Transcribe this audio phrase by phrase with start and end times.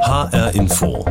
[0.00, 1.04] HR Info.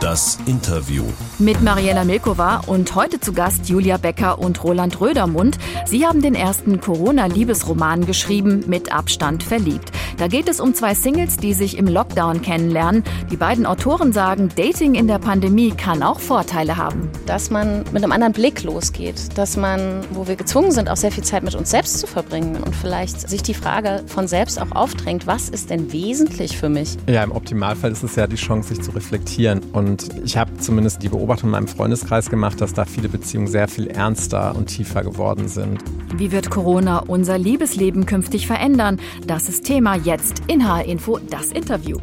[0.00, 1.04] Das Interview.
[1.38, 5.58] Mit Mariella Milkova und heute zu Gast Julia Becker und Roland Rödermund.
[5.84, 9.92] Sie haben den ersten Corona-Liebesroman geschrieben, mit Abstand verliebt.
[10.16, 13.04] Da geht es um zwei Singles, die sich im Lockdown kennenlernen.
[13.30, 17.08] Die beiden Autoren sagen, Dating in der Pandemie kann auch Vorteile haben.
[17.26, 21.12] Dass man mit einem anderen Blick losgeht, dass man, wo wir gezwungen sind, auch sehr
[21.12, 24.72] viel Zeit mit uns selbst zu verbringen und vielleicht sich die Frage von selbst auch
[24.72, 26.98] aufdrängt, was ist denn wesentlich für mich?
[27.08, 29.60] Ja, im Optimalfall ist es ja die Chance, sich zu reflektieren.
[29.72, 33.68] Und ich habe zumindest die Beobachtung in meinem Freundeskreis gemacht, dass da viele Beziehungen sehr
[33.68, 35.82] viel ernster und tiefer geworden sind.
[36.16, 39.00] Wie wird Corona unser Liebesleben künftig verändern?
[39.26, 41.98] Das ist Thema jetzt in HR Info, das Interview.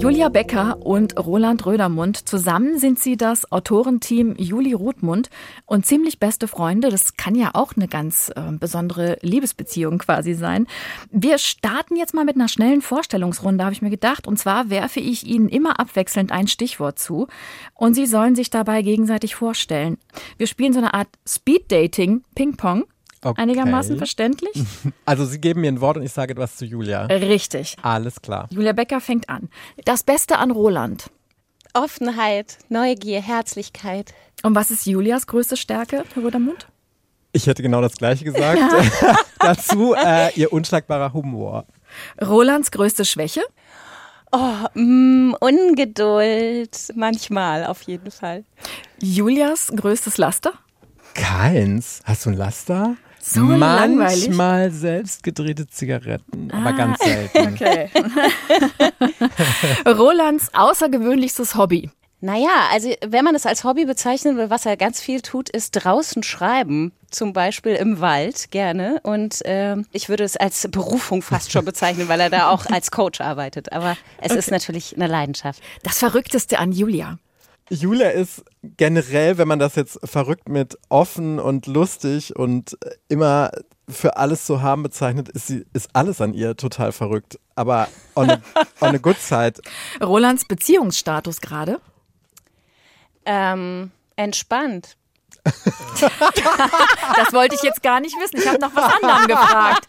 [0.00, 2.26] Julia Becker und Roland Rödermund.
[2.26, 5.28] Zusammen sind sie das Autorenteam Juli Rothmund
[5.66, 6.88] und ziemlich beste Freunde.
[6.88, 10.66] Das kann ja auch eine ganz äh, besondere Liebesbeziehung quasi sein.
[11.10, 14.26] Wir starten jetzt mal mit einer schnellen Vorstellungsrunde, habe ich mir gedacht.
[14.26, 17.26] Und zwar werfe ich Ihnen immer abwechselnd ein Stichwort zu
[17.74, 19.98] und Sie sollen sich dabei gegenseitig vorstellen.
[20.38, 22.84] Wir spielen so eine Art Speed-Dating, Ping-Pong.
[23.22, 23.40] Okay.
[23.40, 24.52] Einigermaßen verständlich?
[25.04, 27.04] Also Sie geben mir ein Wort und ich sage etwas zu Julia.
[27.06, 27.76] Richtig.
[27.82, 28.46] Alles klar.
[28.50, 29.48] Julia Becker fängt an.
[29.84, 31.10] Das Beste an Roland.
[31.74, 34.14] Offenheit, Neugier, Herzlichkeit.
[34.42, 36.66] Und was ist Julias größte Stärke, Herr Rödermund?
[37.32, 38.58] Ich hätte genau das Gleiche gesagt.
[39.38, 41.66] Dazu äh, Ihr unschlagbarer Humor.
[42.20, 43.42] Rolands größte Schwäche?
[44.32, 46.76] Oh, mm, Ungeduld.
[46.94, 48.44] Manchmal, auf jeden Fall.
[49.00, 50.52] Julias größtes Laster?
[51.14, 52.00] Keins.
[52.04, 52.96] Hast du ein Laster?
[53.22, 54.74] So Manchmal langweilig.
[54.74, 57.54] selbst gedrehte Zigaretten, aber Ah, ganz selten.
[57.54, 57.90] Okay.
[59.86, 61.90] Rolands außergewöhnlichstes Hobby.
[62.22, 65.70] Naja, also wenn man es als Hobby bezeichnen will, was er ganz viel tut, ist
[65.72, 66.92] draußen schreiben.
[67.10, 69.00] Zum Beispiel im Wald gerne.
[69.02, 72.90] Und ähm, ich würde es als Berufung fast schon bezeichnen, weil er da auch als
[72.90, 73.72] Coach arbeitet.
[73.72, 75.62] Aber es ist natürlich eine Leidenschaft.
[75.82, 77.18] Das Verrückteste an Julia.
[77.70, 82.76] Julia ist generell, wenn man das jetzt verrückt mit offen und lustig und
[83.08, 83.52] immer
[83.88, 87.38] für alles zu haben bezeichnet, ist, sie, ist alles an ihr total verrückt.
[87.54, 88.40] Aber on a,
[88.80, 89.54] on a good side.
[90.02, 91.80] Rolands Beziehungsstatus gerade.
[93.24, 94.96] Ähm, entspannt.
[97.16, 98.38] Das wollte ich jetzt gar nicht wissen.
[98.38, 99.86] Ich habe nach was anderem gefragt.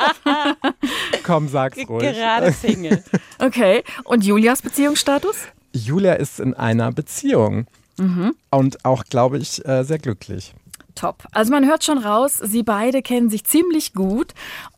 [1.24, 2.14] Komm, sag's ruhig.
[2.14, 3.04] Gerade Single.
[3.40, 3.84] Okay.
[4.04, 5.38] Und Julias Beziehungsstatus?
[5.74, 7.68] Julia ist in einer Beziehung.
[8.50, 10.54] Und auch, glaube ich, äh, sehr glücklich.
[10.96, 11.26] Top.
[11.32, 14.34] Also man hört schon raus, sie beide kennen sich ziemlich gut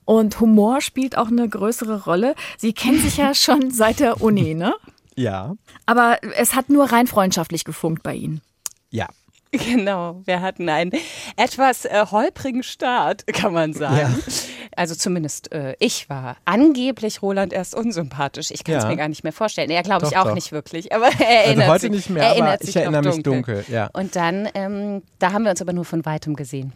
[0.06, 2.36] und Humor spielt auch eine größere Rolle.
[2.58, 4.74] Sie kennen sich ja schon seit der Uni, ne?
[5.16, 5.56] Ja.
[5.86, 8.42] Aber es hat nur rein freundschaftlich gefunkt bei Ihnen.
[8.90, 9.08] Ja.
[9.66, 10.92] Genau, wir hatten einen
[11.38, 13.98] etwas äh, holprigen Start, kann man sagen.
[13.98, 14.34] Ja.
[14.76, 18.50] Also zumindest äh, ich war angeblich Roland erst unsympathisch.
[18.50, 18.90] Ich kann es Ja.
[18.90, 19.70] mir gar nicht mehr vorstellen.
[19.70, 20.34] Er glaube ich auch doch.
[20.34, 23.02] nicht wirklich, aber er erinnert Also heute sich, nicht mehr, erinnert aber sich ich erinnere
[23.04, 23.64] noch mich dunkel.
[23.70, 23.90] Ja.
[23.94, 26.74] Und dann, ähm, da haben wir uns aber nur von weitem gesehen.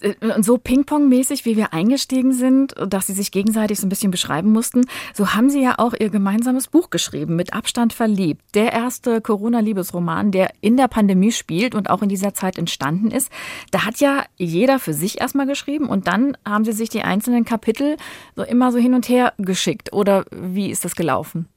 [0.00, 4.10] Äh, Und so Ping-Pong-mäßig, wie wir eingestiegen sind, dass sie sich gegenseitig so ein bisschen
[4.10, 4.82] beschreiben mussten,
[5.14, 8.42] so haben sie ja auch ihr gemeinsames Buch geschrieben, mit Abstand verliebt.
[8.54, 13.30] Der erste Corona-Liebesroman, der in der Pandemie spielt und auch in dieser Zeit entstanden ist.
[13.70, 17.44] Da hat ja jeder für sich erstmal geschrieben und dann haben sie sich die einzelnen
[17.44, 17.96] Kapitel
[18.36, 19.92] so immer so hin und her geschickt.
[19.92, 21.48] Oder wie ist das gelaufen?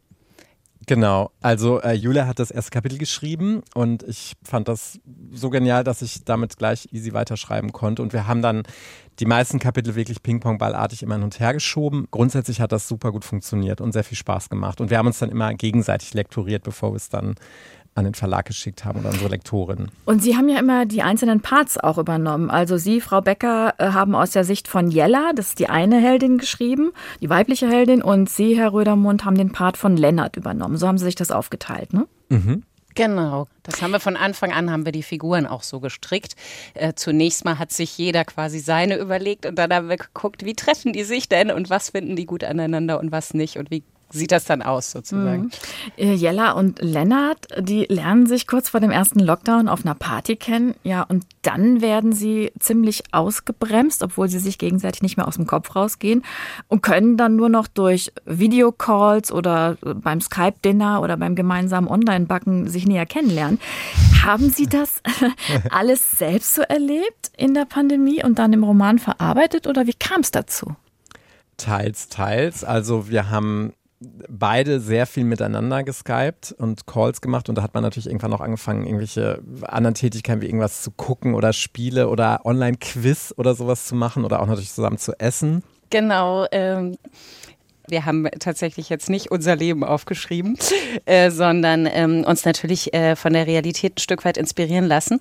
[0.88, 5.00] Genau, also äh, Julia hat das erste Kapitel geschrieben und ich fand das
[5.32, 8.04] so genial, dass ich damit gleich easy weiterschreiben konnte.
[8.04, 8.64] Und wir haben dann
[9.20, 12.08] die meisten Kapitel wirklich Ping-Pong-Ballartig immer hin und her geschoben.
[12.12, 14.80] Grundsätzlich hat das super gut funktioniert und sehr viel Spaß gemacht.
[14.80, 17.34] Und wir haben uns dann immer gegenseitig lektoriert, bevor wir es dann
[17.96, 19.90] an den Verlag geschickt haben oder unsere Lektorin.
[20.04, 22.50] Und Sie haben ja immer die einzelnen Parts auch übernommen.
[22.50, 26.00] Also Sie, Frau Becker, äh, haben aus der Sicht von Jella, das ist die eine
[26.00, 26.92] Heldin, geschrieben,
[27.22, 30.78] die weibliche Heldin, und Sie, Herr Rödermund, haben den Part von Lennart übernommen.
[30.78, 32.06] So haben Sie sich das aufgeteilt, ne?
[32.96, 36.36] Genau, das haben wir von Anfang an, haben wir die Figuren auch so gestrickt.
[36.74, 40.54] Äh, zunächst mal hat sich jeder quasi seine überlegt und dann haben wir geguckt, wie
[40.54, 43.84] treffen die sich denn und was finden die gut aneinander und was nicht und wie
[44.16, 45.52] sieht das dann aus sozusagen.
[45.98, 50.36] Äh, Jella und Lennart, die lernen sich kurz vor dem ersten Lockdown auf einer Party
[50.36, 50.76] kennen.
[50.84, 55.46] Ja, und dann werden sie ziemlich ausgebremst, obwohl sie sich gegenseitig nicht mehr aus dem
[55.46, 56.24] Kopf rausgehen
[56.68, 62.88] und können dann nur noch durch Videocalls oder beim Skype-Dinner oder beim gemeinsamen Online-Backen sich
[62.88, 63.60] näher kennenlernen.
[64.24, 65.02] Haben Sie das
[65.70, 70.22] alles selbst so erlebt in der Pandemie und dann im Roman verarbeitet oder wie kam
[70.22, 70.76] es dazu?
[71.58, 72.64] Teils, teils.
[72.64, 73.74] Also wir haben
[74.30, 78.42] beide sehr viel miteinander geskypt und Calls gemacht und da hat man natürlich irgendwann auch
[78.42, 83.96] angefangen, irgendwelche anderen Tätigkeiten wie irgendwas zu gucken oder Spiele oder Online-Quiz oder sowas zu
[83.96, 85.64] machen oder auch natürlich zusammen zu essen.
[85.90, 86.48] Genau.
[86.52, 86.98] Ähm,
[87.88, 90.58] Wir haben tatsächlich jetzt nicht unser Leben aufgeschrieben,
[91.06, 95.20] äh, sondern ähm, uns natürlich äh, von der Realität ein Stück weit inspirieren lassen.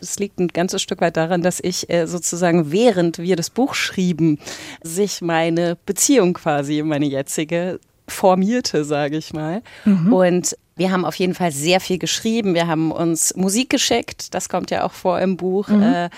[0.00, 3.74] Es liegt ein ganzes Stück weit daran, dass ich äh, sozusagen während wir das Buch
[3.74, 4.38] schrieben,
[4.82, 9.62] sich meine Beziehung quasi, meine jetzige, formierte, sage ich mal.
[9.84, 10.12] Mhm.
[10.12, 12.54] Und wir haben auf jeden Fall sehr viel geschrieben.
[12.54, 14.34] Wir haben uns Musik geschickt.
[14.34, 15.68] Das kommt ja auch vor im Buch.
[15.68, 15.82] Mhm.
[15.82, 16.10] Äh,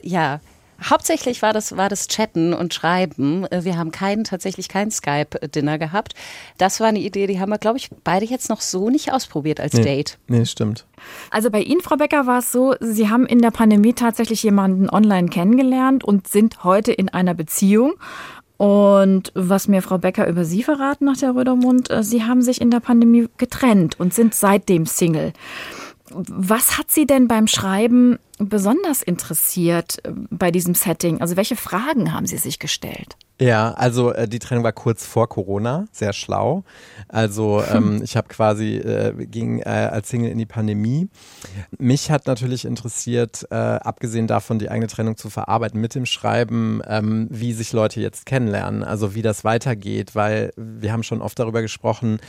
[0.00, 0.40] ja,
[0.82, 3.46] Hauptsächlich war das, war das Chatten und Schreiben.
[3.46, 6.14] Äh, wir haben keinen, tatsächlich kein Skype-Dinner gehabt.
[6.58, 9.60] Das war eine Idee, die haben wir, glaube ich, beide jetzt noch so nicht ausprobiert
[9.60, 10.18] als nee, Date.
[10.26, 10.86] Nee, stimmt.
[11.30, 14.90] Also bei Ihnen, Frau Becker, war es so, Sie haben in der Pandemie tatsächlich jemanden
[14.90, 17.94] online kennengelernt und sind heute in einer Beziehung.
[18.56, 22.60] Und was mir Frau Becker über Sie verraten nach der Rödermund, äh, Sie haben sich
[22.60, 25.32] in der Pandemie getrennt und sind seitdem Single.
[26.10, 31.20] Was hat Sie denn beim Schreiben besonders interessiert äh, bei diesem Setting?
[31.20, 33.16] Also welche Fragen haben Sie sich gestellt?
[33.40, 36.62] Ja, also äh, die Trennung war kurz vor Corona, sehr schlau.
[37.08, 41.08] Also ähm, ich habe quasi äh, ging äh, als Single in die Pandemie.
[41.76, 46.80] Mich hat natürlich interessiert, äh, abgesehen davon die eigene Trennung zu verarbeiten mit dem Schreiben,
[46.86, 51.38] ähm, wie sich Leute jetzt kennenlernen, also wie das weitergeht, weil wir haben schon oft
[51.38, 52.20] darüber gesprochen,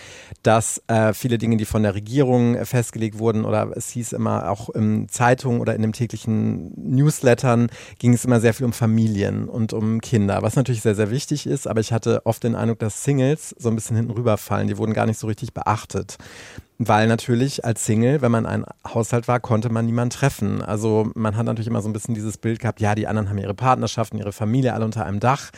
[0.42, 4.69] dass äh, viele Dinge, die von der Regierung festgelegt wurden oder es hieß immer auch
[4.69, 7.69] in Zeitungen oder in den täglichen Newslettern
[8.00, 11.45] ging es immer sehr viel um Familien und um Kinder, was natürlich sehr sehr, wichtig
[11.47, 14.68] ist, aber ich hatte oft den Eindruck, dass Singles so ein bisschen hinten rüberfallen.
[14.68, 16.18] Die wurden gar nicht so richtig beachtet.
[16.77, 20.62] Weil natürlich als Single, wenn man ein Haushalt war, konnte man niemanden treffen.
[20.62, 23.38] Also man hat natürlich immer so ein bisschen dieses Bild gehabt, ja, die anderen haben
[23.38, 25.51] ihre Partnerschaften, ihre Familie alle unter einem Dach.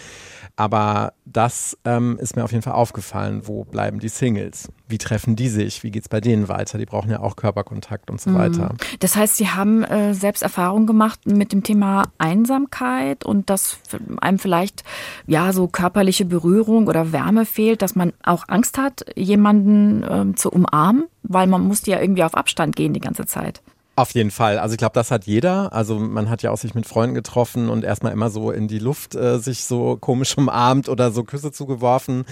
[0.60, 3.42] Aber das ähm, ist mir auf jeden Fall aufgefallen.
[3.46, 4.70] Wo bleiben die Singles?
[4.88, 5.84] Wie treffen die sich?
[5.84, 6.80] Wie geht es bei denen weiter?
[6.80, 8.36] Die brauchen ja auch Körperkontakt und so mhm.
[8.36, 8.74] weiter.
[9.00, 13.78] Das heißt, Sie haben äh, selbst Erfahrungen gemacht mit dem Thema Einsamkeit und dass
[14.20, 14.84] einem vielleicht
[15.28, 20.50] ja so körperliche Berührung oder Wärme fehlt, dass man auch Angst hat, jemanden äh, zu
[20.50, 23.62] umarmen, weil man musste ja irgendwie auf Abstand gehen die ganze Zeit.
[23.98, 24.60] Auf jeden Fall.
[24.60, 25.74] Also ich glaube, das hat jeder.
[25.74, 28.78] Also man hat ja auch sich mit Freunden getroffen und erstmal immer so in die
[28.78, 32.24] Luft äh, sich so komisch umarmt oder so Küsse zugeworfen.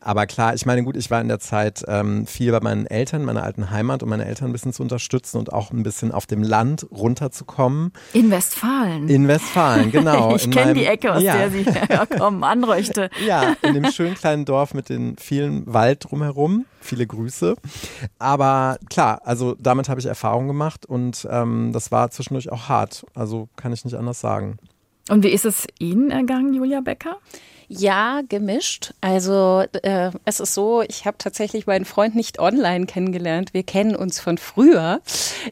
[0.00, 3.24] Aber klar, ich meine, gut, ich war in der Zeit ähm, viel bei meinen Eltern,
[3.24, 6.26] meiner alten Heimat, um meine Eltern ein bisschen zu unterstützen und auch ein bisschen auf
[6.26, 7.92] dem Land runterzukommen.
[8.14, 9.08] In Westfalen.
[9.08, 10.34] In Westfalen, genau.
[10.34, 11.36] ich kenne die Ecke, aus ja.
[11.36, 13.10] der Sie herkommen, Anreuchte.
[13.24, 16.64] Ja, in dem schönen kleinen Dorf mit den vielen Wald drumherum.
[16.82, 17.56] Viele Grüße.
[18.18, 23.06] Aber klar, also damit habe ich Erfahrung gemacht und ähm, das war zwischendurch auch hart.
[23.14, 24.58] Also kann ich nicht anders sagen.
[25.08, 27.16] Und wie ist es Ihnen ergangen, Julia Becker?
[27.78, 28.92] Ja, gemischt.
[29.00, 33.54] Also äh, es ist so, ich habe tatsächlich meinen Freund nicht online kennengelernt.
[33.54, 35.00] Wir kennen uns von früher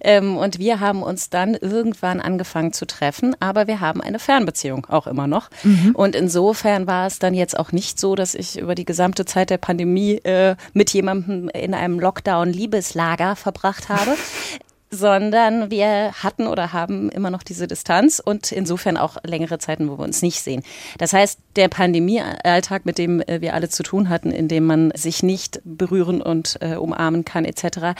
[0.02, 4.86] ähm, und wir haben uns dann irgendwann angefangen zu treffen, aber wir haben eine Fernbeziehung
[4.86, 5.48] auch immer noch.
[5.62, 5.92] Mhm.
[5.94, 9.50] Und insofern war es dann jetzt auch nicht so, dass ich über die gesamte Zeit
[9.50, 14.16] der Pandemie äh, mit jemandem in einem Lockdown-Liebeslager verbracht habe
[14.90, 19.98] sondern wir hatten oder haben immer noch diese Distanz und insofern auch längere Zeiten, wo
[19.98, 20.62] wir uns nicht sehen.
[20.98, 24.92] Das heißt, der Pandemiealltag, mit dem äh, wir alle zu tun hatten, in dem man
[24.94, 27.94] sich nicht berühren und äh, umarmen kann etc.,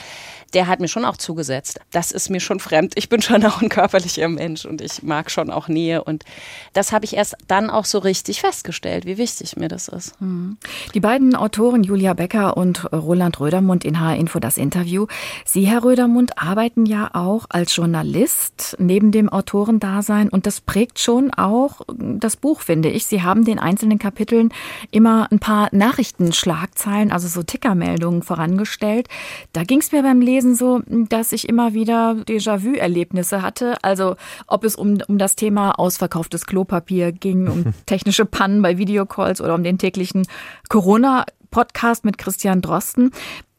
[0.53, 1.79] der hat mir schon auch zugesetzt.
[1.91, 2.93] Das ist mir schon fremd.
[2.95, 6.25] Ich bin schon auch ein körperlicher Mensch und ich mag schon auch Nähe und
[6.73, 10.19] das habe ich erst dann auch so richtig festgestellt, wie wichtig mir das ist.
[10.19, 10.57] Mhm.
[10.93, 15.07] Die beiden Autoren Julia Becker und Roland Rödermund in HR Info das Interview.
[15.45, 20.99] Sie, Herr Rödermund, arbeiten arbeiten ja auch als Journalist neben dem Autorendasein und das prägt
[20.99, 23.05] schon auch das Buch, finde ich.
[23.05, 24.49] Sie haben den einzelnen Kapiteln
[24.91, 29.07] immer ein paar Nachrichtenschlagzeilen, also so Tickermeldungen vorangestellt.
[29.53, 33.83] Da ging es mir beim Lesen so, dass ich immer wieder Déjà-vu-Erlebnisse hatte.
[33.83, 34.15] Also
[34.47, 39.55] ob es um, um das Thema ausverkauftes Klopapier ging, um technische Pannen bei Videocalls oder
[39.55, 40.27] um den täglichen
[40.69, 43.11] Corona Podcast mit Christian Drosten.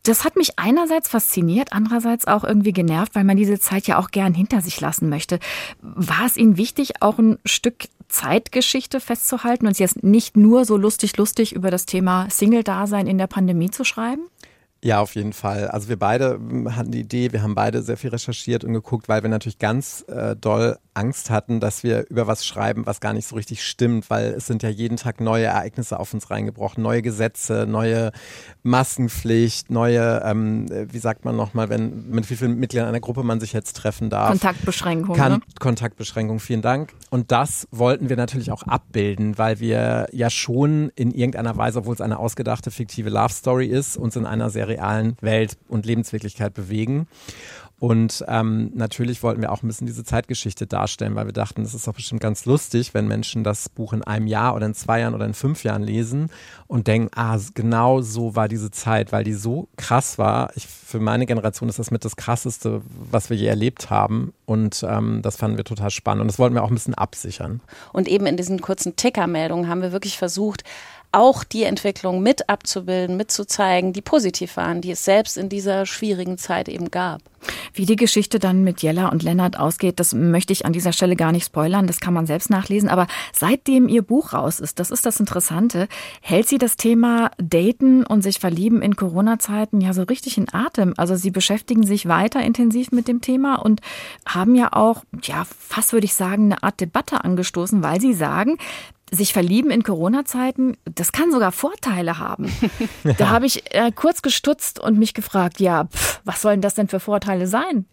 [0.04, 4.10] Das hat mich einerseits fasziniert, andererseits auch irgendwie genervt, weil man diese Zeit ja auch
[4.10, 5.38] gern hinter sich lassen möchte.
[5.80, 11.16] War es Ihnen wichtig, auch ein Stück Zeitgeschichte festzuhalten und jetzt nicht nur so lustig,
[11.16, 14.22] lustig über das Thema Single-Dasein in der Pandemie zu schreiben?
[14.84, 15.68] Ja, auf jeden Fall.
[15.68, 19.22] Also wir beide hatten die Idee, wir haben beide sehr viel recherchiert und geguckt, weil
[19.22, 23.26] wir natürlich ganz äh, doll Angst hatten, dass wir über was schreiben, was gar nicht
[23.26, 27.00] so richtig stimmt, weil es sind ja jeden Tag neue Ereignisse auf uns reingebrochen, neue
[27.00, 28.10] Gesetze, neue
[28.62, 33.40] Maskenpflicht, neue, ähm, wie sagt man nochmal, wenn mit wie vielen Mitgliedern einer Gruppe man
[33.40, 34.30] sich jetzt treffen darf.
[34.30, 35.16] Kontaktbeschränkung.
[35.16, 35.40] Kan ne?
[35.60, 36.92] Kontaktbeschränkung, vielen Dank.
[37.08, 41.94] Und das wollten wir natürlich auch abbilden, weil wir ja schon in irgendeiner Weise, obwohl
[41.94, 46.54] es eine ausgedachte fiktive Love Story ist, uns in einer Serie realen Welt und Lebenswirklichkeit
[46.54, 47.06] bewegen.
[47.82, 51.74] Und ähm, natürlich wollten wir auch ein bisschen diese Zeitgeschichte darstellen, weil wir dachten, es
[51.74, 55.00] ist doch bestimmt ganz lustig, wenn Menschen das Buch in einem Jahr oder in zwei
[55.00, 56.30] Jahren oder in fünf Jahren lesen
[56.68, 60.52] und denken, ah, genau so war diese Zeit, weil die so krass war.
[60.54, 64.32] Ich, für meine Generation ist das mit das Krasseste, was wir je erlebt haben.
[64.46, 66.20] Und ähm, das fanden wir total spannend.
[66.20, 67.62] Und das wollten wir auch ein bisschen absichern.
[67.92, 70.62] Und eben in diesen kurzen Tickermeldungen haben wir wirklich versucht,
[71.12, 76.38] auch die Entwicklung mit abzubilden, mitzuzeigen, die positiv waren, die es selbst in dieser schwierigen
[76.38, 77.20] Zeit eben gab.
[77.74, 81.16] Wie die Geschichte dann mit Jella und Lennart ausgeht, das möchte ich an dieser Stelle
[81.16, 82.88] gar nicht spoilern, das kann man selbst nachlesen.
[82.88, 85.88] Aber seitdem ihr Buch raus ist, das ist das Interessante,
[86.20, 90.94] hält sie das Thema Daten und sich verlieben in Corona-Zeiten ja so richtig in Atem.
[90.96, 93.80] Also sie beschäftigen sich weiter intensiv mit dem Thema und
[94.26, 98.58] haben ja auch, ja, fast würde ich sagen, eine Art Debatte angestoßen, weil sie sagen,
[99.12, 102.50] sich verlieben in Corona-Zeiten, das kann sogar Vorteile haben.
[103.04, 103.12] ja.
[103.12, 106.88] Da habe ich äh, kurz gestutzt und mich gefragt, ja, pff, was sollen das denn
[106.88, 107.84] für Vorteile sein?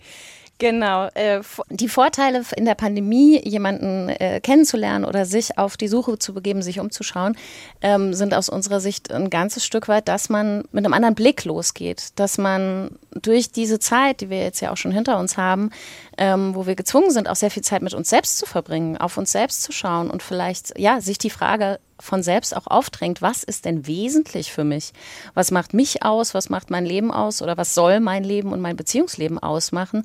[0.59, 1.07] Genau.
[1.13, 6.33] Äh, die Vorteile in der Pandemie, jemanden äh, kennenzulernen oder sich auf die Suche zu
[6.33, 7.37] begeben, sich umzuschauen,
[7.81, 11.45] ähm, sind aus unserer Sicht ein ganzes Stück weit, dass man mit einem anderen Blick
[11.45, 15.71] losgeht, dass man durch diese Zeit, die wir jetzt ja auch schon hinter uns haben,
[16.17, 19.17] ähm, wo wir gezwungen sind, auch sehr viel Zeit mit uns selbst zu verbringen, auf
[19.17, 23.43] uns selbst zu schauen und vielleicht ja sich die Frage von selbst auch aufdrängt, was
[23.43, 24.93] ist denn wesentlich für mich?
[25.33, 26.33] Was macht mich aus?
[26.33, 27.41] Was macht mein Leben aus?
[27.41, 30.03] Oder was soll mein Leben und mein Beziehungsleben ausmachen?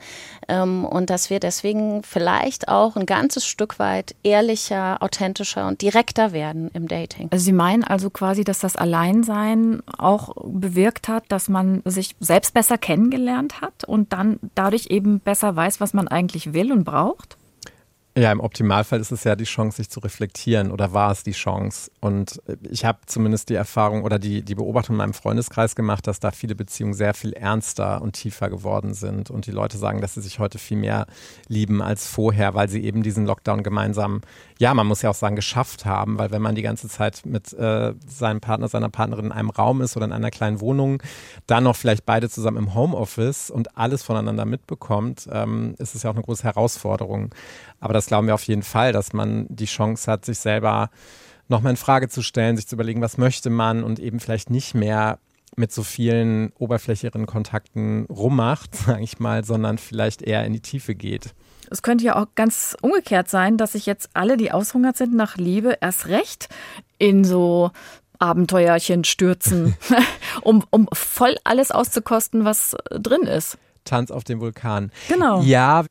[0.48, 6.32] Ähm, und dass wir deswegen vielleicht auch ein ganzes Stück weit ehrlicher, authentischer und direkter
[6.32, 7.28] werden im Dating.
[7.30, 12.54] Also Sie meinen also quasi, dass das Alleinsein auch bewirkt hat, dass man sich selbst
[12.54, 17.36] besser kennengelernt hat und dann dadurch eben besser weiß, was man eigentlich will und braucht?
[18.16, 21.32] Ja, im Optimalfall ist es ja die Chance, sich zu reflektieren oder war es die
[21.32, 21.90] Chance?
[22.00, 26.20] Und ich habe zumindest die Erfahrung oder die, die Beobachtung in meinem Freundeskreis gemacht, dass
[26.20, 29.30] da viele Beziehungen sehr viel ernster und tiefer geworden sind.
[29.30, 31.06] Und die Leute sagen, dass sie sich heute viel mehr
[31.48, 34.20] lieben als vorher, weil sie eben diesen Lockdown gemeinsam,
[34.60, 36.16] ja, man muss ja auch sagen, geschafft haben.
[36.16, 39.80] Weil wenn man die ganze Zeit mit äh, seinem Partner, seiner Partnerin in einem Raum
[39.80, 41.02] ist oder in einer kleinen Wohnung,
[41.48, 46.10] dann noch vielleicht beide zusammen im Homeoffice und alles voneinander mitbekommt, ähm, ist es ja
[46.10, 47.34] auch eine große Herausforderung.
[47.80, 50.90] Aber das glauben wir auf jeden Fall, dass man die Chance hat, sich selber
[51.48, 54.74] nochmal in Frage zu stellen, sich zu überlegen, was möchte man und eben vielleicht nicht
[54.74, 55.18] mehr
[55.56, 60.94] mit so vielen oberflächlichen Kontakten rummacht, sage ich mal, sondern vielleicht eher in die Tiefe
[60.94, 61.34] geht.
[61.70, 65.36] Es könnte ja auch ganz umgekehrt sein, dass sich jetzt alle, die aushungert sind nach
[65.36, 66.48] Liebe, erst recht
[66.98, 67.70] in so
[68.18, 69.76] Abenteuerchen stürzen,
[70.42, 73.58] um, um voll alles auszukosten, was drin ist.
[73.84, 74.90] Tanz auf dem Vulkan.
[75.08, 75.42] Genau.
[75.42, 75.84] Ja,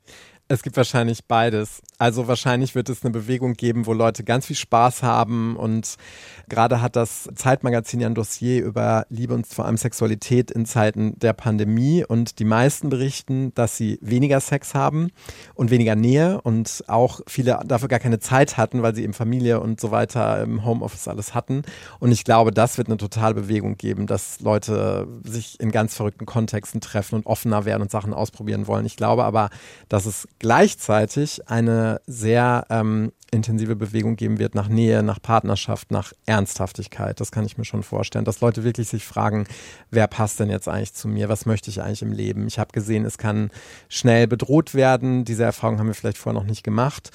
[0.49, 1.81] es gibt wahrscheinlich beides.
[1.97, 5.95] Also wahrscheinlich wird es eine Bewegung geben, wo Leute ganz viel Spaß haben und
[6.49, 11.17] gerade hat das Zeitmagazin ja ein Dossier über Liebe und vor allem Sexualität in Zeiten
[11.17, 15.11] der Pandemie und die meisten berichten, dass sie weniger Sex haben
[15.55, 19.61] und weniger Nähe und auch viele dafür gar keine Zeit hatten, weil sie eben Familie
[19.61, 21.61] und so weiter im Homeoffice alles hatten.
[21.99, 26.25] Und ich glaube, das wird eine totale Bewegung geben, dass Leute sich in ganz verrückten
[26.25, 28.85] Kontexten treffen und offener werden und Sachen ausprobieren wollen.
[28.85, 29.49] Ich glaube aber,
[29.87, 36.11] dass es gleichzeitig eine sehr ähm, intensive Bewegung geben wird nach Nähe, nach Partnerschaft, nach
[36.25, 37.21] Ernsthaftigkeit.
[37.21, 39.47] Das kann ich mir schon vorstellen, dass Leute wirklich sich fragen,
[39.89, 41.29] wer passt denn jetzt eigentlich zu mir?
[41.29, 42.45] Was möchte ich eigentlich im Leben?
[42.45, 43.51] Ich habe gesehen, es kann
[43.87, 45.23] schnell bedroht werden.
[45.23, 47.11] Diese Erfahrung haben wir vielleicht vorher noch nicht gemacht.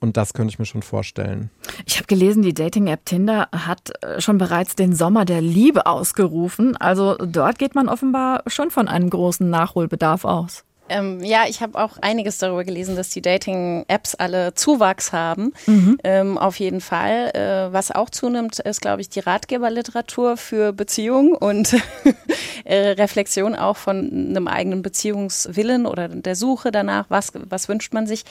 [0.00, 1.50] Und das könnte ich mir schon vorstellen.
[1.84, 6.78] Ich habe gelesen, die Dating-App Tinder hat äh, schon bereits den Sommer der Liebe ausgerufen.
[6.78, 10.64] Also dort geht man offenbar schon von einem großen Nachholbedarf aus.
[10.90, 15.52] Ähm, ja, ich habe auch einiges darüber gelesen, dass die Dating-Apps alle Zuwachs haben.
[15.66, 15.98] Mhm.
[16.02, 17.30] Ähm, auf jeden Fall.
[17.32, 21.76] Äh, was auch zunimmt, ist, glaube ich, die Ratgeberliteratur für Beziehungen und
[22.64, 28.08] äh, Reflexion auch von einem eigenen Beziehungswillen oder der Suche danach, was, was wünscht man
[28.08, 28.24] sich.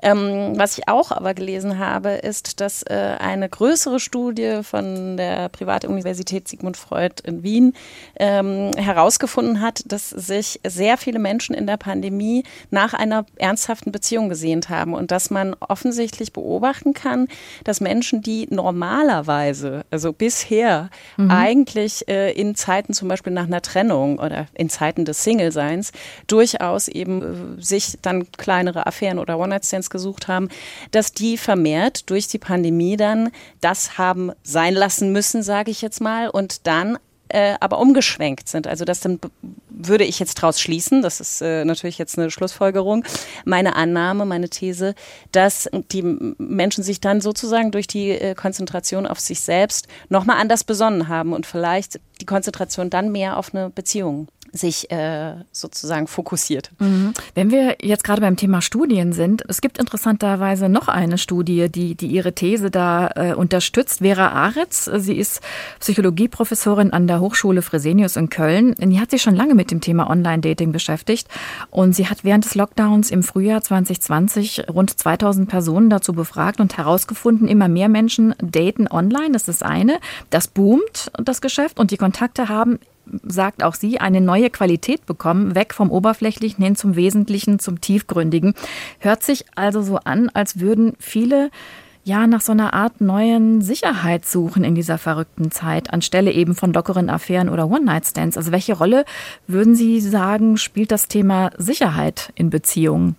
[0.00, 5.48] Ähm, was ich auch aber gelesen habe, ist, dass äh, eine größere Studie von der
[5.48, 7.72] Privatuniversität Sigmund Freud in Wien
[8.20, 13.90] ähm, herausgefunden hat, dass sich sehr viele Menschen in der Pandemie Pandemie nach einer ernsthaften
[13.90, 17.28] Beziehung gesehnt haben und dass man offensichtlich beobachten kann,
[17.64, 21.30] dass Menschen, die normalerweise, also bisher mhm.
[21.30, 25.92] eigentlich äh, in Zeiten zum Beispiel nach einer Trennung oder in Zeiten des Single-Seins
[26.26, 30.48] durchaus eben äh, sich dann kleinere Affären oder One-Night-Stands gesucht haben,
[30.90, 33.30] dass die vermehrt durch die Pandemie dann
[33.62, 36.98] das haben sein lassen müssen, sage ich jetzt mal, und dann
[37.34, 38.68] äh, aber umgeschwenkt sind.
[38.68, 39.18] Also das dann
[39.68, 43.04] würde ich jetzt daraus schließen, das ist äh, natürlich jetzt eine Schlussfolgerung,
[43.44, 44.94] meine Annahme, meine These,
[45.32, 50.62] dass die Menschen sich dann sozusagen durch die äh, Konzentration auf sich selbst nochmal anders
[50.62, 56.70] besonnen haben und vielleicht die Konzentration dann mehr auf eine Beziehung sich äh, sozusagen fokussiert.
[56.78, 57.12] Mhm.
[57.34, 61.96] Wenn wir jetzt gerade beim Thema Studien sind, es gibt interessanterweise noch eine Studie, die,
[61.96, 63.98] die ihre These da äh, unterstützt.
[63.98, 65.40] Vera Aretz, sie ist
[65.80, 68.74] Psychologieprofessorin an der Hochschule Fresenius in Köln.
[68.78, 71.26] Die hat sich schon lange mit dem Thema Online-Dating beschäftigt
[71.70, 76.78] und sie hat während des Lockdowns im Frühjahr 2020 rund 2000 Personen dazu befragt und
[76.78, 79.32] herausgefunden, immer mehr Menschen daten online.
[79.32, 79.98] Das ist eine.
[80.30, 82.78] Das boomt, das Geschäft und die Kontakte haben
[83.22, 88.54] sagt auch sie, eine neue Qualität bekommen, weg vom Oberflächlichen hin zum Wesentlichen, zum Tiefgründigen.
[88.98, 91.50] Hört sich also so an, als würden viele
[92.04, 96.72] ja nach so einer Art neuen Sicherheit suchen in dieser verrückten Zeit, anstelle eben von
[96.72, 98.36] lockeren Affären oder One-Night-Stands.
[98.36, 99.04] Also welche Rolle
[99.46, 103.16] würden Sie sagen, spielt das Thema Sicherheit in Beziehungen?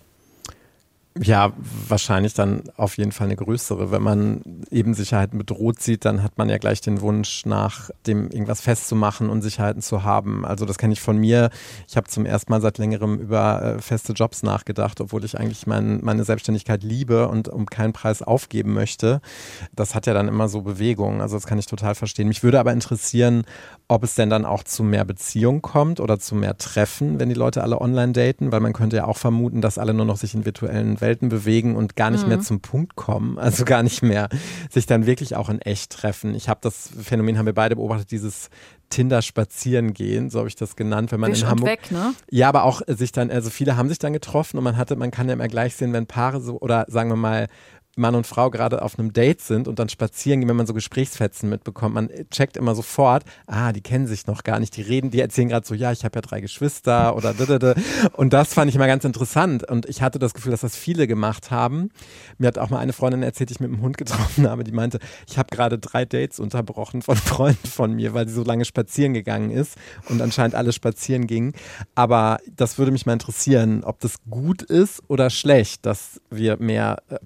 [1.22, 1.52] Ja,
[1.88, 3.90] wahrscheinlich dann auf jeden Fall eine größere.
[3.90, 8.28] Wenn man eben Sicherheiten bedroht sieht, dann hat man ja gleich den Wunsch, nach dem
[8.30, 10.44] irgendwas festzumachen und Sicherheiten zu haben.
[10.44, 11.48] Also das kenne ich von mir.
[11.88, 15.66] Ich habe zum ersten Mal seit längerem über äh, feste Jobs nachgedacht, obwohl ich eigentlich
[15.66, 19.22] mein, meine Selbstständigkeit liebe und um keinen Preis aufgeben möchte.
[19.74, 21.22] Das hat ja dann immer so Bewegungen.
[21.22, 22.28] Also das kann ich total verstehen.
[22.28, 23.44] Mich würde aber interessieren,
[23.88, 27.34] ob es denn dann auch zu mehr Beziehung kommt oder zu mehr Treffen, wenn die
[27.34, 30.34] Leute alle online daten, weil man könnte ja auch vermuten, dass alle nur noch sich
[30.34, 32.28] in virtuellen Welten bewegen und gar nicht mhm.
[32.28, 34.28] mehr zum Punkt kommen, also gar nicht mehr
[34.70, 36.34] sich dann wirklich auch in echt treffen.
[36.34, 38.50] Ich habe das Phänomen, haben wir beide beobachtet, dieses
[38.88, 42.14] Tinder spazieren gehen, so habe ich das genannt, wenn man Wisch in Hamburg weg, ne?
[42.30, 45.10] Ja, aber auch sich dann also viele haben sich dann getroffen und man hatte man
[45.10, 47.48] kann ja immer gleich sehen, wenn Paare so oder sagen wir mal
[47.96, 50.74] Mann und Frau gerade auf einem Date sind und dann spazieren gehen, wenn man so
[50.74, 55.10] Gesprächsfetzen mitbekommt, man checkt immer sofort, ah, die kennen sich noch gar nicht, die reden,
[55.10, 57.34] die erzählen gerade so, ja, ich habe ja drei Geschwister oder
[58.12, 61.06] und das fand ich immer ganz interessant und ich hatte das Gefühl, dass das viele
[61.06, 61.88] gemacht haben.
[62.38, 64.72] Mir hat auch mal eine Freundin erzählt, die ich mit einem Hund getroffen habe, die
[64.72, 68.66] meinte, ich habe gerade drei Dates unterbrochen von Freunden von mir, weil sie so lange
[68.66, 69.76] spazieren gegangen ist
[70.10, 71.54] und anscheinend alle spazieren gingen.
[71.94, 76.98] Aber das würde mich mal interessieren, ob das gut ist oder schlecht, dass wir mehr
[77.08, 77.16] äh,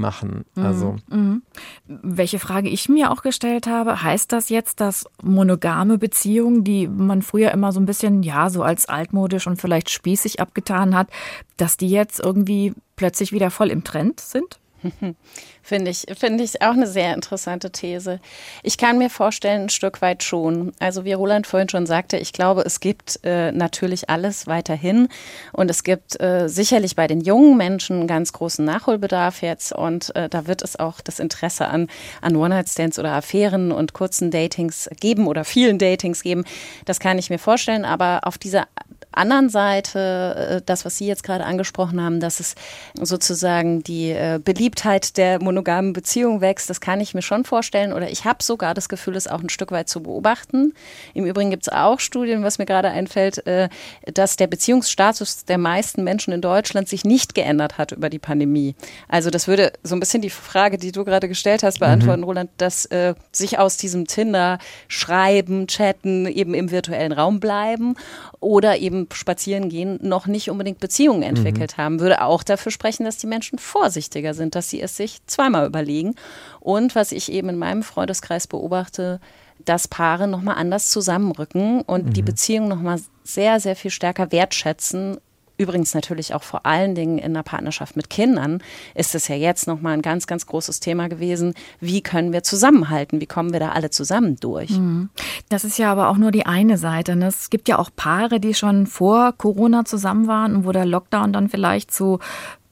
[0.00, 0.44] Online-Dating machen.
[0.54, 0.64] Mhm.
[0.64, 0.96] Also.
[1.08, 1.42] Mhm.
[1.86, 7.22] Welche Frage ich mir auch gestellt habe, heißt das jetzt, dass monogame Beziehungen, die man
[7.22, 11.08] früher immer so ein bisschen, ja, so als altmodisch und vielleicht spießig abgetan hat,
[11.56, 14.58] dass die jetzt irgendwie plötzlich wieder voll im Trend sind?
[15.62, 18.18] Finde ich, finde ich auch eine sehr interessante These.
[18.62, 20.72] Ich kann mir vorstellen, ein Stück weit schon.
[20.78, 25.08] Also wie Roland vorhin schon sagte, ich glaube, es gibt äh, natürlich alles weiterhin
[25.52, 30.14] und es gibt äh, sicherlich bei den jungen Menschen einen ganz großen Nachholbedarf jetzt und
[30.16, 31.88] äh, da wird es auch das Interesse an,
[32.22, 36.44] an One-Night-Stands oder Affären und kurzen Datings geben oder vielen Datings geben.
[36.86, 38.66] Das kann ich mir vorstellen, aber auf dieser
[39.12, 42.54] anderen Seite, äh, das, was Sie jetzt gerade angesprochen haben, dass es
[43.00, 47.92] sozusagen die äh, Beliebtheit der monogamen Beziehung wächst, das kann ich mir schon vorstellen.
[47.92, 50.74] Oder ich habe sogar das Gefühl, es auch ein Stück weit zu beobachten.
[51.14, 53.68] Im Übrigen gibt es auch Studien, was mir gerade einfällt, äh,
[54.12, 58.74] dass der Beziehungsstatus der meisten Menschen in Deutschland sich nicht geändert hat über die Pandemie.
[59.08, 62.26] Also das würde so ein bisschen die Frage, die du gerade gestellt hast, beantworten, mhm.
[62.26, 67.94] Roland, dass äh, sich aus diesem Tinder schreiben, chatten, eben im virtuellen Raum bleiben
[68.40, 71.82] oder eben spazieren gehen noch nicht unbedingt Beziehungen entwickelt mhm.
[71.82, 75.66] haben, würde auch dafür sprechen, dass die Menschen vorsichtiger sind, dass sie es sich zweimal
[75.66, 76.14] überlegen.
[76.60, 79.20] Und was ich eben in meinem Freundeskreis beobachte,
[79.64, 82.12] dass Paare nochmal anders zusammenrücken und mhm.
[82.12, 85.18] die Beziehung nochmal sehr, sehr viel stärker wertschätzen
[85.60, 88.62] Übrigens natürlich auch vor allen Dingen in der Partnerschaft mit Kindern
[88.94, 91.52] ist es ja jetzt nochmal ein ganz, ganz großes Thema gewesen.
[91.80, 93.20] Wie können wir zusammenhalten?
[93.20, 94.70] Wie kommen wir da alle zusammen durch?
[94.70, 95.10] Mhm.
[95.50, 97.14] Das ist ja aber auch nur die eine Seite.
[97.14, 97.26] Ne?
[97.26, 101.34] Es gibt ja auch Paare, die schon vor Corona zusammen waren und wo der Lockdown
[101.34, 102.20] dann vielleicht zu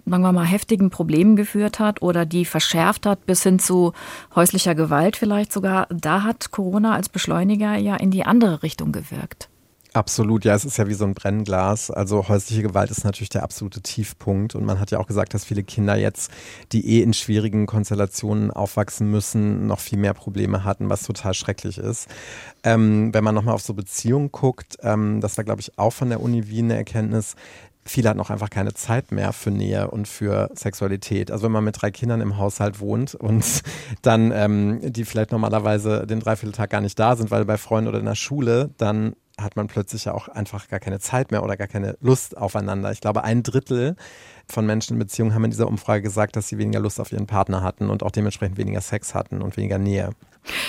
[0.07, 3.93] sagen wir mal, heftigen Problemen geführt hat oder die verschärft hat bis hin zu
[4.35, 9.51] häuslicher Gewalt vielleicht sogar, da hat Corona als Beschleuniger ja in die andere Richtung gewirkt.
[9.95, 11.91] Absolut, ja, es ist ja wie so ein Brennglas.
[11.91, 14.55] Also häusliche Gewalt ist natürlich der absolute Tiefpunkt.
[14.55, 16.31] Und man hat ja auch gesagt, dass viele Kinder jetzt,
[16.73, 21.79] die eh in schwierigen Konstellationen aufwachsen müssen, noch viel mehr Probleme hatten, was total schrecklich
[21.79, 22.09] ist.
[22.65, 26.11] Ähm, wenn man nochmal auf so Beziehungen guckt, ähm, das war, glaube ich, auch von
[26.11, 27.35] der Uni Wien eine Erkenntnis,
[27.89, 31.31] viele hatten auch einfach keine Zeit mehr für Nähe und für Sexualität.
[31.31, 33.63] Also wenn man mit drei Kindern im Haushalt wohnt und
[34.03, 37.99] dann ähm, die vielleicht normalerweise den Dreivierteltag gar nicht da sind, weil bei Freunden oder
[37.99, 41.57] in der Schule, dann hat man plötzlich ja auch einfach gar keine Zeit mehr oder
[41.57, 42.91] gar keine Lust aufeinander.
[42.93, 43.97] Ich glaube, ein Drittel
[44.49, 47.27] von Menschen in Beziehungen haben in dieser Umfrage gesagt, dass sie weniger Lust auf ihren
[47.27, 50.11] Partner hatten und auch dementsprechend weniger Sex hatten und weniger Nähe.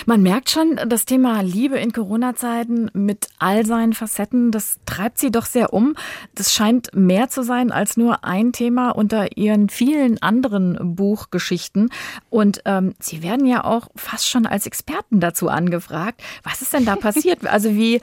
[0.05, 5.31] Man merkt schon, das Thema Liebe in Corona-Zeiten mit all seinen Facetten, das treibt sie
[5.31, 5.95] doch sehr um.
[6.35, 11.89] Das scheint mehr zu sein als nur ein Thema unter ihren vielen anderen Buchgeschichten.
[12.29, 16.21] Und ähm, sie werden ja auch fast schon als Experten dazu angefragt.
[16.43, 17.39] Was ist denn da passiert?
[17.49, 17.99] Also wie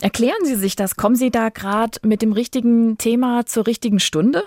[0.00, 0.96] Erklären Sie sich das.
[0.96, 4.44] Kommen Sie da gerade mit dem richtigen Thema zur richtigen Stunde?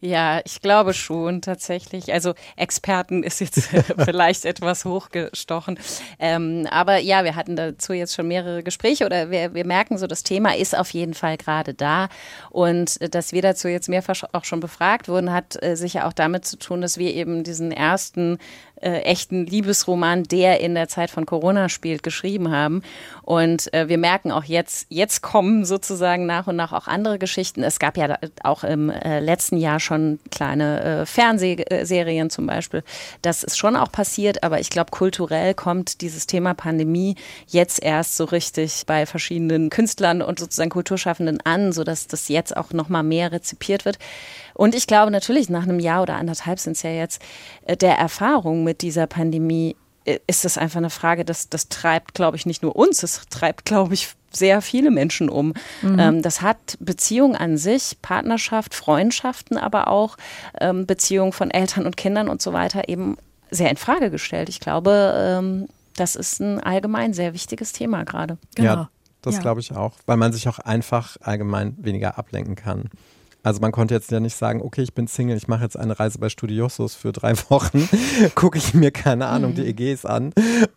[0.00, 2.12] Ja, ich glaube schon tatsächlich.
[2.12, 5.76] Also Experten ist jetzt vielleicht etwas hochgestochen.
[6.20, 10.06] Ähm, aber ja, wir hatten dazu jetzt schon mehrere Gespräche oder wir, wir merken so,
[10.06, 12.08] das Thema ist auf jeden Fall gerade da.
[12.50, 16.12] Und äh, dass wir dazu jetzt mehrfach auch schon befragt wurden, hat äh, sicher auch
[16.12, 18.38] damit zu tun, dass wir eben diesen ersten
[18.80, 22.82] äh, echten Liebesroman, der in der Zeit von Corona spielt, geschrieben haben.
[23.22, 27.62] Und äh, wir merken auch jetzt, jetzt kommen sozusagen nach und nach auch andere Geschichten.
[27.62, 32.82] Es gab ja auch im äh, letzten Jahr schon kleine äh, Fernsehserien zum Beispiel.
[33.22, 38.16] Das ist schon auch passiert, aber ich glaube, kulturell kommt dieses Thema Pandemie jetzt erst
[38.16, 43.32] so richtig bei verschiedenen Künstlern und sozusagen Kulturschaffenden an, sodass das jetzt auch nochmal mehr
[43.32, 43.98] rezipiert wird.
[44.58, 47.22] Und ich glaube natürlich, nach einem Jahr oder anderthalb sind es ja jetzt,
[47.66, 52.14] äh, der Erfahrung mit dieser Pandemie äh, ist es einfach eine Frage, das, das treibt,
[52.14, 55.54] glaube ich, nicht nur uns, es treibt, glaube ich, sehr viele Menschen um.
[55.80, 55.98] Mhm.
[56.00, 60.16] Ähm, das hat Beziehungen an sich, Partnerschaft, Freundschaften, aber auch
[60.60, 63.16] ähm, Beziehungen von Eltern und Kindern und so weiter eben
[63.52, 64.48] sehr in Frage gestellt.
[64.48, 68.38] Ich glaube, ähm, das ist ein allgemein sehr wichtiges Thema gerade.
[68.56, 68.68] Genau.
[68.68, 68.90] Ja,
[69.22, 69.40] das ja.
[69.40, 72.90] glaube ich auch, weil man sich auch einfach allgemein weniger ablenken kann.
[73.42, 75.98] Also man konnte jetzt ja nicht sagen, okay, ich bin Single, ich mache jetzt eine
[75.98, 77.88] Reise bei Studiosus für drei Wochen,
[78.34, 79.68] gucke ich mir keine Ahnung die mhm.
[79.68, 80.32] EGs an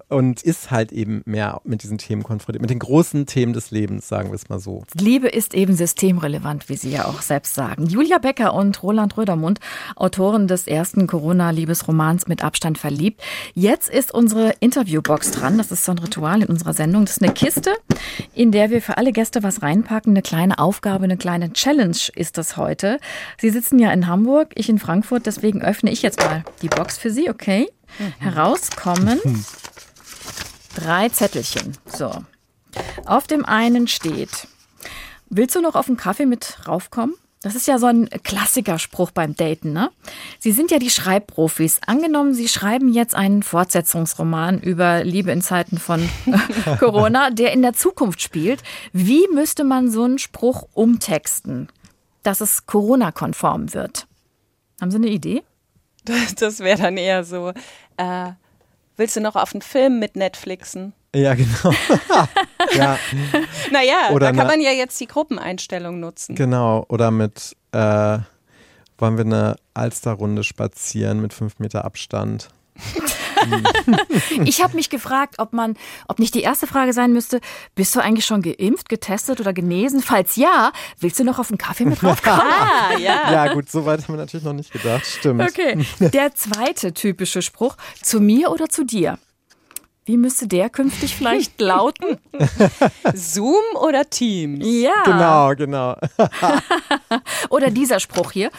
[0.10, 4.08] und ist halt eben mehr mit diesen Themen konfrontiert, mit den großen Themen des Lebens,
[4.08, 4.84] sagen wir es mal so.
[4.94, 7.88] Liebe ist eben systemrelevant, wie Sie ja auch selbst sagen.
[7.88, 9.60] Julia Becker und Roland Rödermund,
[9.96, 13.22] Autoren des ersten Corona-Liebesromans mit Abstand verliebt.
[13.54, 15.58] Jetzt ist unsere Interviewbox dran.
[15.58, 17.06] Das ist so ein Ritual in unserer Sendung.
[17.06, 17.74] Das ist eine Kiste,
[18.34, 20.14] in der wir für alle Gäste was reinpacken.
[20.14, 23.00] Eine kleine Aufgabe, eine kleine Challenge ist das heute.
[23.40, 26.98] Sie sitzen ja in Hamburg, ich in Frankfurt, deswegen öffne ich jetzt mal die Box
[26.98, 27.70] für Sie, okay?
[28.00, 28.14] Mhm.
[28.20, 29.20] Herauskommen
[30.76, 31.78] drei Zettelchen.
[31.86, 32.12] So.
[33.06, 34.48] Auf dem einen steht,
[35.30, 37.16] willst du noch auf den Kaffee mit raufkommen?
[37.44, 39.90] Das ist ja so ein Klassikerspruch beim Daten, ne?
[40.38, 41.80] Sie sind ja die Schreibprofis.
[41.88, 46.08] Angenommen, Sie schreiben jetzt einen Fortsetzungsroman über Liebe in Zeiten von
[46.80, 48.62] Corona, der in der Zukunft spielt.
[48.94, 51.70] Wie müsste man so einen Spruch umtexten?
[52.24, 54.08] Dass es Corona-konform wird.
[54.80, 55.44] Haben Sie eine Idee?
[56.06, 57.54] Das, das wäre dann eher so,
[57.98, 58.32] äh,
[58.98, 60.94] willst du noch auf einen Film mit Netflixen?
[61.14, 61.74] Ja, genau.
[62.76, 62.98] ja.
[63.72, 66.36] Naja, oder da kann man ja jetzt die Gruppeneinstellung nutzen.
[66.36, 68.20] Genau, oder mit, äh,
[68.98, 72.50] wollen wir eine Alsterrunde spazieren mit fünf Meter Abstand?
[74.46, 75.76] ich habe mich gefragt, ob man,
[76.08, 77.42] ob nicht die erste Frage sein müsste,
[77.76, 80.02] bist du eigentlich schon geimpft, getestet oder genesen?
[80.02, 82.42] Falls ja, willst du noch auf einen Kaffee mit draufkommen?
[82.42, 83.32] ah, ja.
[83.32, 85.06] Ja, gut, so weit haben wir natürlich noch nicht gedacht.
[85.06, 85.42] Stimmt.
[85.42, 85.86] Okay.
[86.00, 89.18] Der zweite typische Spruch, zu mir oder zu dir?
[90.06, 92.18] Wie müsste der künftig vielleicht lauten?
[93.14, 94.66] Zoom oder Teams?
[94.66, 95.04] Ja.
[95.06, 95.96] Genau, genau.
[97.50, 98.50] oder dieser Spruch hier.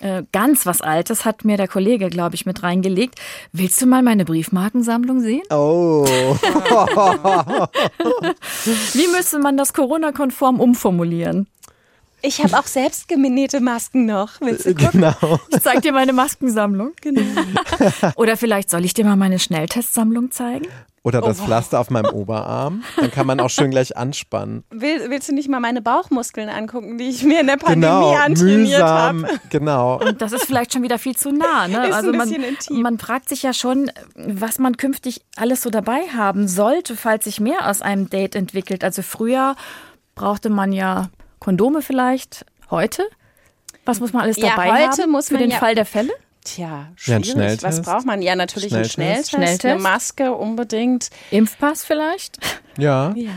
[0.00, 3.16] Äh, ganz was Altes hat mir der Kollege, glaube ich, mit reingelegt.
[3.52, 5.42] Willst du mal meine Briefmarkensammlung sehen?
[5.50, 6.04] Oh.
[8.94, 11.48] Wie müsste man das Corona-konform umformulieren?
[12.20, 14.40] Ich habe auch selbst genähte Masken noch.
[14.40, 15.00] Willst du gucken?
[15.00, 15.40] Genau.
[15.50, 16.92] Ich zeig dir meine Maskensammlung.
[17.00, 17.22] Genau.
[18.16, 20.66] Oder vielleicht soll ich dir mal meine Schnelltestsammlung zeigen?
[21.08, 22.84] Oder das oh, Pflaster auf meinem Oberarm.
[22.96, 24.62] Dann kann man auch schön gleich anspannen.
[24.68, 28.14] Will, willst du nicht mal meine Bauchmuskeln angucken, die ich mir in der Pandemie genau,
[28.14, 29.40] antrainiert habe?
[29.48, 29.98] Genau.
[30.00, 31.66] Und das ist vielleicht schon wieder viel zu nah.
[31.66, 31.88] Ne?
[31.88, 32.82] Ist also ein man, intim.
[32.82, 37.40] man fragt sich ja schon, was man künftig alles so dabei haben sollte, falls sich
[37.40, 38.84] mehr aus einem Date entwickelt.
[38.84, 39.56] Also früher
[40.14, 42.44] brauchte man ja Kondome vielleicht.
[42.70, 43.02] Heute?
[43.86, 46.12] Was muss man alles dabei ja, heute haben muss für den ja Fall der Fälle?
[46.54, 47.34] Tja, schwierig.
[47.34, 48.22] Ja, Was braucht man?
[48.22, 48.98] Ja, natürlich Schnelltest.
[48.98, 51.10] einen Schnelltest, Schnelltest, eine Maske unbedingt.
[51.30, 52.38] Impfpass vielleicht?
[52.78, 53.12] Ja.
[53.14, 53.32] ja.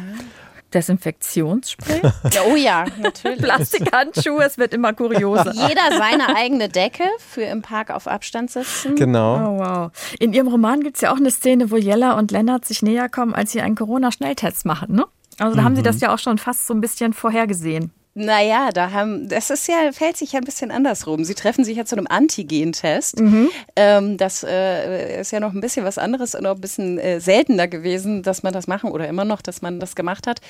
[0.74, 2.02] Desinfektionsspray?
[2.50, 3.42] oh ja, natürlich.
[3.42, 5.52] Plastikhandschuhe, es wird immer kurioser.
[5.68, 8.96] Jeder seine eigene Decke für im Park auf Abstand sitzen.
[8.96, 9.36] Genau.
[9.36, 9.92] Oh, wow.
[10.20, 13.10] In Ihrem Roman gibt es ja auch eine Szene, wo Jella und Lennart sich näher
[13.10, 15.06] kommen, als sie einen Corona-Schnelltest machen, ne?
[15.38, 15.66] Also da mhm.
[15.66, 17.92] haben Sie das ja auch schon fast so ein bisschen vorhergesehen.
[18.14, 21.24] Naja, da haben, das ist ja, fällt sich ja ein bisschen andersrum.
[21.24, 23.22] Sie treffen sich ja zu einem Antigen-Test.
[23.22, 23.50] Mhm.
[23.78, 27.22] Ähm, das äh, ist ja noch ein bisschen was anderes und auch ein bisschen äh,
[27.22, 30.42] seltener gewesen, dass man das machen oder immer noch, dass man das gemacht hat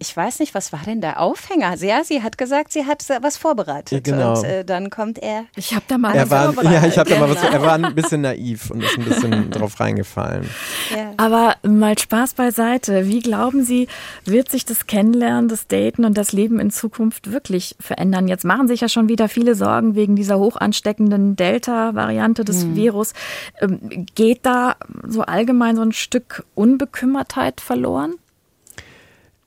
[0.00, 1.74] ich weiß nicht, was war denn der Aufhänger?
[1.76, 4.04] Ja, sie hat gesagt, sie hat was vorbereitet.
[4.04, 4.38] Genau.
[4.38, 5.44] Und äh, dann kommt er.
[5.56, 6.82] Ich habe da mal er was war, vorbereitet.
[6.82, 7.42] Ja, ich habe da mal was.
[7.42, 10.48] Er war ein bisschen naiv und ist ein bisschen drauf reingefallen.
[10.94, 11.12] Ja.
[11.16, 13.08] Aber mal Spaß beiseite.
[13.08, 13.88] Wie glauben Sie,
[14.24, 18.28] wird sich das Kennenlernen, das Daten und das Leben in Zukunft wirklich verändern?
[18.28, 22.76] Jetzt machen sich ja schon wieder viele Sorgen wegen dieser hoch ansteckenden Delta-Variante des hm.
[22.76, 23.14] Virus.
[23.60, 28.14] Ähm, geht da so allgemein so ein Stück Unbekümmertheit verloren?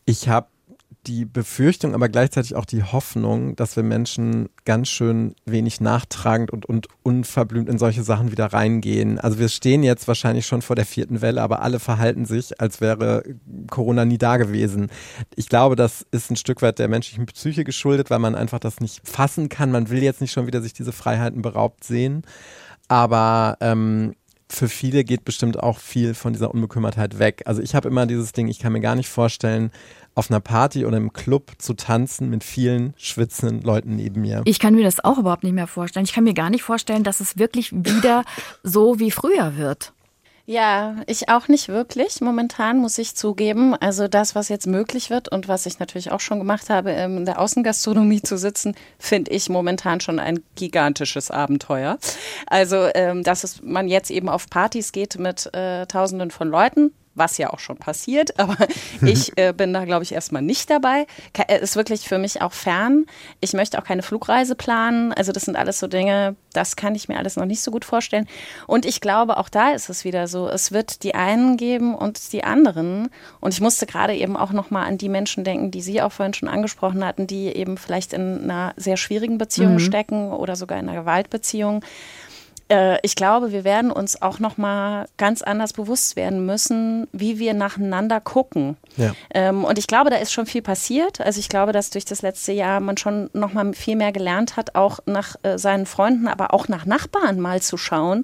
[0.06, 0.48] Ich habe
[1.08, 6.68] die Befürchtung, aber gleichzeitig auch die Hoffnung, dass wir Menschen ganz schön wenig nachtragend und,
[6.68, 9.20] und unverblümt in solche Sachen wieder reingehen.
[9.20, 12.82] Also wir stehen jetzt wahrscheinlich schon vor der vierten Welle, aber alle verhalten sich, als
[12.82, 13.24] wäre
[13.70, 14.92] Corona nie da gewesen.
[15.36, 18.80] Ich glaube, das ist ein Stück weit der menschlichen Psyche geschuldet, weil man einfach das
[18.80, 19.72] nicht fassen kann.
[19.72, 22.22] Man will jetzt nicht schon wieder sich diese Freiheiten beraubt sehen.
[22.88, 24.14] Aber ähm,
[24.52, 27.44] für viele geht bestimmt auch viel von dieser Unbekümmertheit weg.
[27.46, 29.72] Also ich habe immer dieses Ding, ich kann mir gar nicht vorstellen,
[30.14, 34.42] auf einer Party oder im Club zu tanzen mit vielen schwitzenden Leuten neben mir.
[34.46, 36.06] Ich kann mir das auch überhaupt nicht mehr vorstellen.
[36.06, 38.24] Ich kann mir gar nicht vorstellen, dass es wirklich wieder
[38.62, 39.94] so wie früher wird.
[40.52, 42.20] Ja, ich auch nicht wirklich.
[42.20, 43.74] Momentan muss ich zugeben.
[43.74, 47.24] Also das, was jetzt möglich wird und was ich natürlich auch schon gemacht habe, in
[47.24, 52.00] der Außengastronomie zu sitzen, finde ich momentan schon ein gigantisches Abenteuer.
[52.48, 56.94] Also, ähm, dass es, man jetzt eben auf Partys geht mit äh, Tausenden von Leuten,
[57.16, 58.58] was ja auch schon passiert, aber
[59.02, 61.06] ich äh, bin da, glaube ich, erstmal nicht dabei.
[61.34, 63.06] Ke äh, ist wirklich für mich auch fern.
[63.40, 65.14] Ich möchte auch keine Flugreise planen.
[65.14, 67.86] Also das sind alles so Dinge, das kann ich mir alles noch nicht so gut
[67.86, 68.28] vorstellen.
[68.68, 72.34] Und ich glaube, auch da ist es wieder so, es wird die einen geben und
[72.34, 73.10] die anderen.
[73.40, 76.34] Und ich musste gerade eben auch nochmal an die Menschen denken, die Sie auch vorhin
[76.34, 79.80] schon angesprochen hatten, die eben vielleicht in einer sehr schwierigen Beziehung mhm.
[79.80, 81.84] stecken oder sogar in einer Gewaltbeziehung
[82.72, 87.38] äh, ich glaube, wir werden uns auch noch mal ganz anders bewusst werden müssen, wie
[87.38, 88.78] wir nacheinander gucken.
[88.96, 89.14] Ja.
[89.34, 91.20] Ähm, und ich glaube, da ist schon viel passiert.
[91.20, 94.56] Also ich glaube, dass durch das letzte Jahr man schon noch mal viel mehr gelernt
[94.56, 98.24] hat, auch nach äh, seinen Freunden, aber auch nach Nachbarn mal zu schauen,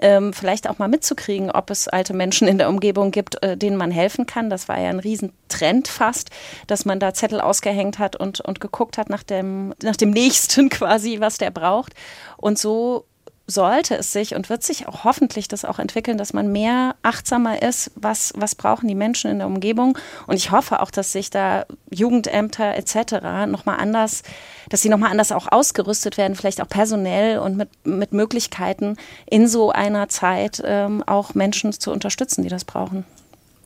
[0.00, 3.76] ähm, vielleicht auch mal mitzukriegen, ob es alte Menschen in der Umgebung gibt, äh, denen
[3.76, 4.48] man helfen kann.
[4.48, 6.30] Das war ja ein Riesentrend fast,
[6.68, 10.68] dass man da Zettel ausgehängt hat und, und geguckt hat nach dem, nach dem Nächsten
[10.68, 11.94] quasi, was der braucht.
[12.36, 13.04] Und so
[13.50, 17.62] sollte es sich und wird sich auch hoffentlich das auch entwickeln, dass man mehr achtsamer
[17.62, 19.96] ist, was, was brauchen die Menschen in der Umgebung.
[20.26, 23.46] Und ich hoffe auch, dass sich da Jugendämter etc.
[23.46, 24.22] nochmal anders,
[24.68, 29.48] dass sie nochmal anders auch ausgerüstet werden, vielleicht auch personell und mit, mit Möglichkeiten in
[29.48, 33.06] so einer Zeit ähm, auch Menschen zu unterstützen, die das brauchen.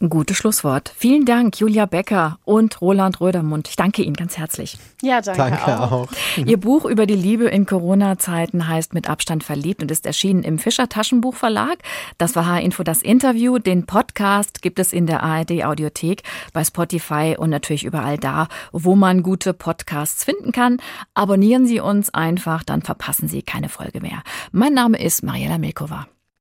[0.02, 0.92] Ein gutes Schlusswort.
[0.96, 3.68] Vielen Dank, Julia Becker und Roland Rödermund.
[3.68, 4.76] Ich danke Ihnen ganz herzlich.
[5.00, 5.92] Ja, danke, danke auch.
[5.92, 6.08] auch.
[6.44, 10.58] Ihr Buch über die Liebe in Corona-Zeiten heißt Mit Abstand verliebt und ist erschienen im
[10.58, 11.78] Fischer Taschenbuchverlag.
[12.18, 13.58] Das war H-Info das Interview.
[13.58, 18.96] Den Podcast gibt es in der ARD Audiothek, bei Spotify und natürlich überall da, wo
[18.96, 20.78] man gute Podcasts finden kann.
[21.14, 24.24] Abonnieren Sie uns einfach, dann verpassen Sie keine Folge mehr.
[24.50, 26.08] Mein Name ist Mariella Milkova.